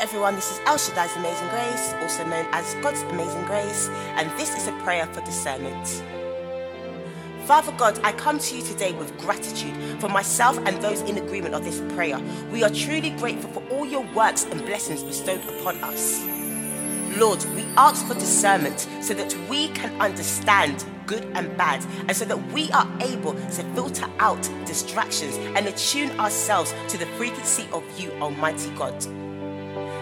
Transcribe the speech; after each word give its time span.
everyone, 0.00 0.34
this 0.34 0.50
is 0.50 0.58
El 0.64 0.78
Shaddai's 0.78 1.14
Amazing 1.16 1.48
Grace, 1.50 1.92
also 2.00 2.24
known 2.24 2.46
as 2.52 2.74
God's 2.76 3.02
Amazing 3.02 3.44
Grace, 3.44 3.86
and 4.16 4.30
this 4.38 4.56
is 4.56 4.66
a 4.66 4.72
prayer 4.82 5.04
for 5.12 5.20
discernment. 5.20 6.02
Father 7.44 7.70
God, 7.72 8.00
I 8.02 8.12
come 8.12 8.38
to 8.38 8.56
you 8.56 8.62
today 8.62 8.92
with 8.92 9.16
gratitude 9.18 9.76
for 10.00 10.08
myself 10.08 10.56
and 10.66 10.80
those 10.80 11.02
in 11.02 11.18
agreement 11.18 11.54
of 11.54 11.64
this 11.64 11.82
prayer. 11.94 12.18
We 12.50 12.64
are 12.64 12.70
truly 12.70 13.10
grateful 13.10 13.50
for 13.50 13.62
all 13.68 13.84
your 13.84 14.06
works 14.14 14.44
and 14.44 14.64
blessings 14.64 15.02
bestowed 15.02 15.42
upon 15.58 15.76
us. 15.84 16.24
Lord, 17.18 17.44
we 17.54 17.64
ask 17.76 18.06
for 18.06 18.14
discernment 18.14 18.88
so 19.02 19.12
that 19.12 19.36
we 19.50 19.68
can 19.68 20.00
understand 20.00 20.82
good 21.04 21.26
and 21.34 21.54
bad, 21.58 21.84
and 22.08 22.16
so 22.16 22.24
that 22.24 22.52
we 22.52 22.70
are 22.70 22.88
able 23.02 23.34
to 23.34 23.62
filter 23.74 24.06
out 24.18 24.42
distractions 24.64 25.36
and 25.58 25.66
attune 25.66 26.18
ourselves 26.18 26.72
to 26.88 26.96
the 26.96 27.06
frequency 27.18 27.68
of 27.72 27.84
you, 28.00 28.10
Almighty 28.12 28.70
God. 28.76 29.29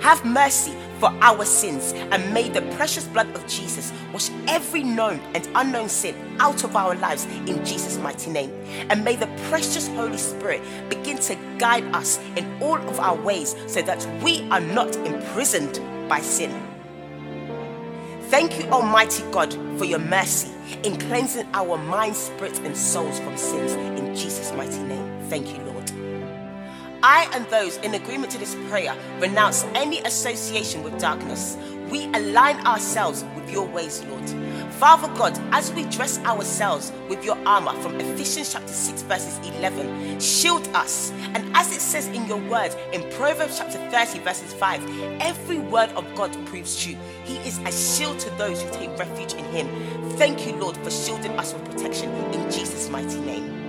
Have 0.00 0.24
mercy 0.24 0.74
for 0.98 1.10
our 1.20 1.44
sins, 1.44 1.92
and 1.94 2.32
may 2.34 2.48
the 2.48 2.62
precious 2.76 3.06
blood 3.06 3.28
of 3.34 3.46
Jesus 3.46 3.92
wash 4.12 4.30
every 4.48 4.82
known 4.82 5.20
and 5.34 5.48
unknown 5.54 5.88
sin 5.88 6.14
out 6.38 6.64
of 6.64 6.76
our 6.76 6.94
lives 6.94 7.24
in 7.46 7.64
Jesus' 7.64 7.98
mighty 7.98 8.30
name. 8.30 8.50
And 8.90 9.04
may 9.04 9.16
the 9.16 9.28
precious 9.48 9.88
Holy 9.88 10.18
Spirit 10.18 10.62
begin 10.88 11.18
to 11.18 11.36
guide 11.58 11.84
us 11.94 12.18
in 12.36 12.46
all 12.62 12.76
of 12.76 13.00
our 13.00 13.14
ways 13.16 13.56
so 13.66 13.82
that 13.82 14.06
we 14.22 14.48
are 14.50 14.60
not 14.60 14.94
imprisoned 14.96 15.80
by 16.08 16.20
sin. 16.20 16.50
Thank 18.30 18.58
you, 18.58 18.70
Almighty 18.70 19.24
God, 19.32 19.52
for 19.76 19.84
your 19.84 19.98
mercy 19.98 20.50
in 20.84 20.96
cleansing 20.98 21.48
our 21.52 21.76
minds, 21.76 22.18
spirits, 22.18 22.60
and 22.60 22.76
souls 22.76 23.18
from 23.18 23.36
sins 23.36 23.72
in 23.72 24.14
Jesus' 24.14 24.52
mighty 24.52 24.78
name. 24.84 25.28
Thank 25.28 25.48
you, 25.48 25.58
Lord. 25.64 25.69
I 27.02 27.30
and 27.32 27.46
those 27.46 27.76
in 27.78 27.94
agreement 27.94 28.32
to 28.32 28.38
this 28.38 28.54
prayer 28.68 28.94
renounce 29.18 29.64
any 29.74 30.00
association 30.00 30.82
with 30.82 30.98
darkness. 30.98 31.56
We 31.90 32.06
align 32.14 32.64
ourselves 32.66 33.24
with 33.34 33.50
your 33.50 33.66
ways, 33.66 34.04
Lord. 34.04 34.28
Father 34.74 35.08
God, 35.14 35.38
as 35.52 35.72
we 35.72 35.84
dress 35.84 36.18
ourselves 36.20 36.92
with 37.08 37.24
your 37.24 37.36
armor 37.46 37.72
from 37.82 38.00
Ephesians 38.00 38.52
chapter 38.52 38.72
6, 38.72 39.02
verses 39.02 39.38
11, 39.56 40.20
shield 40.20 40.66
us. 40.68 41.10
And 41.34 41.54
as 41.56 41.74
it 41.74 41.80
says 41.80 42.06
in 42.08 42.26
your 42.26 42.38
word 42.48 42.74
in 42.92 43.02
Proverbs 43.12 43.58
chapter 43.58 43.78
30, 43.90 44.20
verses 44.20 44.52
5, 44.54 45.20
every 45.20 45.58
word 45.58 45.90
of 45.90 46.06
God 46.14 46.32
proves 46.46 46.82
true. 46.82 46.96
He 47.24 47.36
is 47.38 47.58
a 47.58 47.72
shield 47.72 48.18
to 48.20 48.30
those 48.30 48.62
who 48.62 48.70
take 48.70 48.96
refuge 48.98 49.34
in 49.34 49.44
him. 49.46 49.68
Thank 50.12 50.46
you, 50.46 50.54
Lord, 50.56 50.76
for 50.78 50.90
shielding 50.90 51.32
us 51.38 51.52
with 51.52 51.64
protection 51.64 52.10
in 52.32 52.50
Jesus' 52.50 52.88
mighty 52.88 53.20
name. 53.20 53.59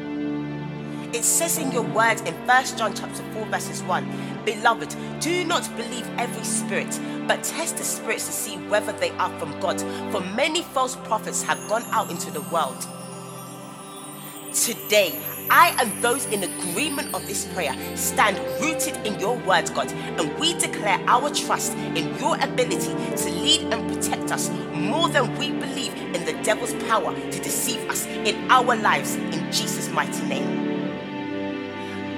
It 1.13 1.25
says 1.25 1.57
in 1.57 1.73
your 1.73 1.83
word 1.83 2.21
in 2.25 2.33
1 2.47 2.65
John 2.77 2.93
chapter 2.95 3.21
4 3.33 3.45
verses 3.47 3.83
1, 3.83 4.45
Beloved, 4.45 4.95
do 5.19 5.43
not 5.43 5.69
believe 5.75 6.09
every 6.17 6.43
spirit, 6.45 6.99
but 7.27 7.43
test 7.43 7.75
the 7.75 7.83
spirits 7.83 8.27
to 8.27 8.31
see 8.31 8.55
whether 8.69 8.93
they 8.93 9.09
are 9.11 9.37
from 9.37 9.59
God. 9.59 9.81
For 10.11 10.21
many 10.21 10.61
false 10.61 10.95
prophets 10.95 11.43
have 11.43 11.59
gone 11.67 11.83
out 11.91 12.09
into 12.09 12.31
the 12.31 12.39
world. 12.43 12.87
Today, 14.53 15.19
I 15.49 15.75
and 15.81 16.01
those 16.01 16.25
in 16.27 16.43
agreement 16.43 17.13
of 17.13 17.27
this 17.27 17.45
prayer 17.53 17.75
stand 17.97 18.37
rooted 18.61 18.95
in 19.05 19.19
your 19.19 19.37
word, 19.39 19.69
God, 19.75 19.91
and 19.91 20.33
we 20.39 20.53
declare 20.53 21.03
our 21.07 21.29
trust 21.29 21.73
in 21.73 22.17
your 22.19 22.41
ability 22.41 22.93
to 23.17 23.29
lead 23.31 23.73
and 23.73 23.93
protect 23.93 24.31
us 24.31 24.49
more 24.73 25.09
than 25.09 25.37
we 25.37 25.51
believe 25.51 25.93
in 25.93 26.23
the 26.23 26.41
devil's 26.43 26.73
power 26.85 27.13
to 27.13 27.39
deceive 27.41 27.89
us 27.89 28.05
in 28.05 28.49
our 28.49 28.77
lives 28.77 29.15
in 29.15 29.51
Jesus' 29.51 29.89
mighty 29.89 30.23
name. 30.25 30.70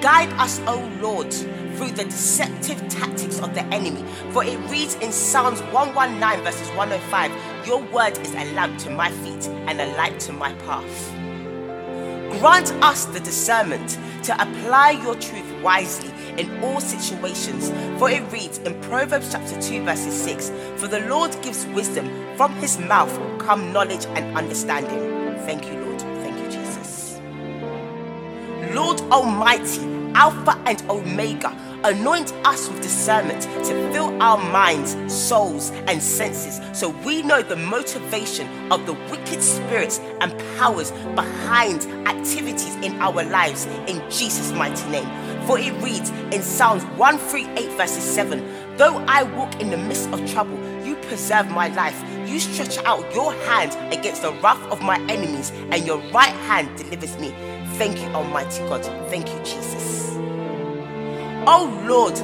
Guide 0.04 0.34
us, 0.34 0.60
O 0.68 0.92
Lord, 1.00 1.32
through 1.32 1.92
the 1.92 2.04
deceptive 2.04 2.78
tactics 2.90 3.40
of 3.40 3.54
the 3.54 3.64
enemy. 3.68 4.04
For 4.32 4.44
it 4.44 4.58
reads 4.70 4.96
in 4.96 5.14
Psalms 5.14 5.62
119, 5.72 6.44
verses 6.44 6.68
105 6.72 7.66
Your 7.66 7.82
word 7.84 8.18
is 8.18 8.34
a 8.34 8.54
lamp 8.54 8.78
to 8.80 8.90
my 8.90 9.10
feet 9.10 9.48
and 9.48 9.80
a 9.80 9.96
light 9.96 10.20
to 10.20 10.34
my 10.34 10.52
path. 10.66 11.10
Grant 12.42 12.74
us 12.84 13.06
the 13.06 13.22
discernment 13.22 13.98
to 14.24 14.34
apply 14.42 14.92
your 14.92 15.16
truth 15.16 15.50
wisely 15.62 16.12
in 16.38 16.62
all 16.62 16.82
situations. 16.82 17.70
For 17.98 18.10
it 18.10 18.30
reads 18.30 18.58
in 18.58 18.82
Proverbs 18.82 19.32
chapter 19.32 19.62
2, 19.62 19.86
verses 19.86 20.22
6 20.22 20.50
For 20.82 20.90
the 20.90 21.00
Lord 21.08 21.32
gives 21.42 21.66
wisdom, 21.68 22.12
from 22.36 22.52
his 22.56 22.78
mouth 22.78 23.18
will 23.18 23.38
come 23.38 23.72
knowledge 23.72 24.06
and 24.08 24.38
understanding. 24.38 25.38
Thank 25.46 25.66
you, 25.68 25.80
Lord. 25.80 26.02
Thank 26.02 26.38
you, 26.40 26.52
Jesus. 26.52 27.22
Lord 28.76 29.00
Almighty, 29.14 29.93
Alpha 30.16 30.58
and 30.66 30.82
Omega. 30.90 31.56
Anoint 31.84 32.32
us 32.46 32.70
with 32.70 32.82
discernment 32.82 33.42
to 33.42 33.92
fill 33.92 34.22
our 34.22 34.38
minds, 34.38 34.96
souls, 35.14 35.72
and 35.88 36.02
senses 36.02 36.62
so 36.78 36.90
we 37.06 37.22
know 37.22 37.42
the 37.42 37.58
motivation 37.58 38.72
of 38.72 38.86
the 38.86 38.94
wicked 39.12 39.42
spirits 39.44 40.00
and 40.22 40.32
powers 40.58 40.92
behind 41.16 41.84
activities 42.08 42.76
in 42.76 42.94
our 43.02 43.24
lives 43.24 43.66
in 43.88 44.00
Jesus' 44.10 44.52
mighty 44.54 44.90
name. 44.90 45.10
For 45.46 45.60
it 45.60 45.74
reads 45.84 46.10
in 46.32 46.42
Psalms 46.42 46.84
138, 46.98 47.72
verses 47.78 48.04
7 48.04 48.78
Though 48.78 49.04
I 49.08 49.24
walk 49.24 49.60
in 49.62 49.70
the 49.70 49.78
midst 49.78 50.10
of 50.10 50.26
trouble, 50.32 50.58
you 50.86 50.96
preserve 50.96 51.50
my 51.52 51.68
life. 51.68 52.02
You 52.34 52.40
stretch 52.40 52.80
out 52.80 53.14
your 53.14 53.32
hand 53.32 53.94
against 53.94 54.24
the 54.24 54.32
wrath 54.42 54.60
of 54.72 54.82
my 54.82 55.00
enemies, 55.02 55.52
and 55.70 55.86
your 55.86 56.00
right 56.10 56.34
hand 56.48 56.76
delivers 56.80 57.16
me. 57.20 57.30
Thank 57.78 58.02
you, 58.02 58.08
Almighty 58.08 58.58
God. 58.62 58.84
Thank 59.12 59.30
you, 59.30 59.38
Jesus. 59.44 60.16
Oh 61.46 61.70
Lord, 61.86 62.16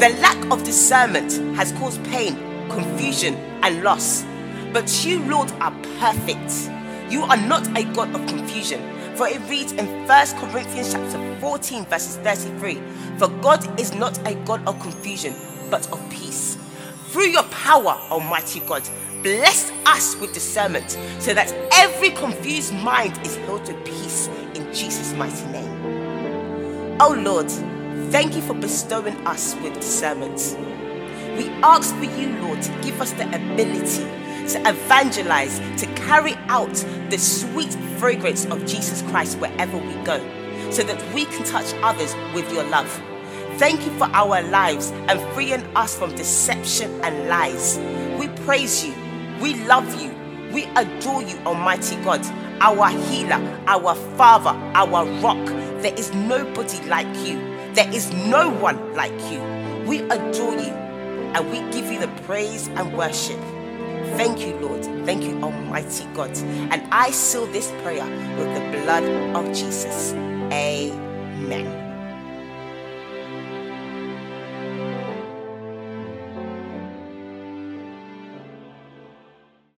the 0.00 0.10
lack 0.20 0.36
of 0.52 0.64
discernment 0.64 1.32
has 1.56 1.72
caused 1.72 2.04
pain, 2.04 2.34
confusion, 2.68 3.36
and 3.62 3.82
loss. 3.82 4.26
But 4.74 5.02
you, 5.02 5.20
Lord, 5.20 5.50
are 5.52 5.72
perfect. 5.98 6.70
You 7.10 7.22
are 7.22 7.38
not 7.38 7.66
a 7.74 7.84
God 7.94 8.14
of 8.14 8.26
confusion. 8.26 8.82
For 9.16 9.28
it 9.28 9.40
reads 9.48 9.72
in 9.72 9.86
1 10.06 10.26
Corinthians 10.40 10.92
chapter 10.92 11.40
14, 11.40 11.86
verses 11.86 12.16
33 12.16 12.82
For 13.16 13.28
God 13.40 13.80
is 13.80 13.94
not 13.94 14.18
a 14.28 14.34
God 14.44 14.62
of 14.68 14.78
confusion, 14.80 15.34
but 15.70 15.90
of 15.90 16.10
peace. 16.10 16.58
Through 17.14 17.28
your 17.28 17.44
power, 17.44 17.96
Almighty 18.10 18.60
God, 18.60 18.82
bless 19.22 19.70
us 19.86 20.16
with 20.16 20.34
discernment 20.34 20.98
so 21.20 21.32
that 21.32 21.50
every 21.72 22.10
confused 22.10 22.74
mind 22.74 23.18
is 23.24 23.36
held 23.36 23.64
to 23.66 23.74
peace 23.84 24.26
in 24.54 24.74
Jesus' 24.74 25.14
mighty 25.14 25.46
name. 25.46 26.98
Oh 27.00 27.14
Lord, 27.16 27.50
Thank 28.10 28.36
you 28.36 28.42
for 28.42 28.54
bestowing 28.54 29.16
us 29.26 29.56
with 29.56 29.74
discernment. 29.74 30.56
We 31.36 31.48
ask 31.64 31.92
for 31.96 32.04
you, 32.04 32.28
Lord, 32.40 32.62
to 32.62 32.70
give 32.80 33.00
us 33.00 33.12
the 33.12 33.26
ability 33.26 34.04
to 34.52 34.68
evangelize, 34.68 35.58
to 35.80 35.86
carry 35.94 36.34
out 36.46 36.74
the 37.10 37.18
sweet 37.18 37.72
fragrance 37.98 38.46
of 38.46 38.64
Jesus 38.66 39.02
Christ 39.10 39.38
wherever 39.38 39.76
we 39.78 39.94
go, 40.04 40.18
so 40.70 40.84
that 40.84 41.02
we 41.12 41.24
can 41.24 41.44
touch 41.44 41.74
others 41.82 42.14
with 42.34 42.52
your 42.52 42.62
love. 42.64 43.02
Thank 43.58 43.84
you 43.84 43.90
for 43.98 44.04
our 44.06 44.42
lives 44.42 44.90
and 45.08 45.20
freeing 45.34 45.64
us 45.76 45.96
from 45.96 46.14
deception 46.16 46.90
and 47.04 47.28
lies. 47.28 47.78
We 48.18 48.28
praise 48.44 48.84
you, 48.84 48.94
we 49.40 49.54
love 49.64 50.02
you, 50.02 50.12
we 50.52 50.64
adore 50.76 51.22
you, 51.22 51.36
Almighty 51.46 51.96
God, 52.04 52.24
our 52.60 52.88
healer, 52.90 53.40
our 53.66 53.94
Father, 54.16 54.50
our 54.74 55.04
rock. 55.20 55.44
There 55.82 55.94
is 55.94 56.12
nobody 56.14 56.80
like 56.88 57.06
you. 57.26 57.38
There 57.74 57.88
is 57.92 58.12
no 58.12 58.50
one 58.50 58.94
like 58.94 59.12
you. 59.30 59.40
We 59.86 60.00
adore 60.02 60.54
you 60.54 60.72
and 61.34 61.50
we 61.50 61.58
give 61.72 61.90
you 61.92 62.00
the 62.00 62.08
praise 62.22 62.68
and 62.68 62.96
worship. 62.96 63.38
Thank 64.16 64.40
you, 64.40 64.54
Lord. 64.56 64.84
Thank 65.04 65.24
you, 65.24 65.42
Almighty 65.42 66.06
God. 66.14 66.36
And 66.38 66.82
I 66.92 67.10
seal 67.10 67.46
this 67.46 67.70
prayer 67.82 68.06
with 68.38 68.54
the 68.54 68.80
blood 68.82 69.04
of 69.36 69.46
Jesus. 69.48 70.12
Amen. 70.52 71.83